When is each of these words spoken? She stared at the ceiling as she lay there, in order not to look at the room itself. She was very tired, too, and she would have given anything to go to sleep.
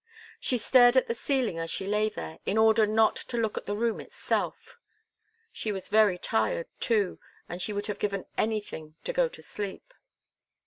She 0.39 0.57
stared 0.57 0.97
at 0.97 1.05
the 1.07 1.13
ceiling 1.13 1.59
as 1.59 1.69
she 1.69 1.85
lay 1.85 2.09
there, 2.09 2.39
in 2.43 2.57
order 2.57 2.87
not 2.87 3.15
to 3.17 3.37
look 3.37 3.55
at 3.55 3.67
the 3.67 3.75
room 3.75 3.99
itself. 3.99 4.75
She 5.51 5.71
was 5.71 5.89
very 5.89 6.17
tired, 6.17 6.65
too, 6.79 7.19
and 7.47 7.61
she 7.61 7.71
would 7.71 7.85
have 7.85 7.99
given 7.99 8.25
anything 8.35 8.95
to 9.03 9.13
go 9.13 9.29
to 9.29 9.43
sleep. 9.43 9.93